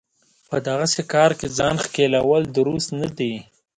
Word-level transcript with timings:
په 0.49 0.57
دغسې 0.67 1.01
کار 1.13 1.31
کې 1.39 1.47
ځان 1.57 1.75
ښکېلول 1.83 2.43
درست 2.57 2.89
نه 3.01 3.09
دی. 3.17 3.33